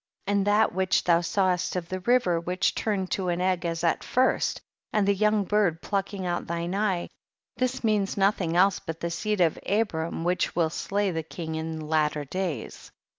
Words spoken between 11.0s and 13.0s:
the king in latter days, 56.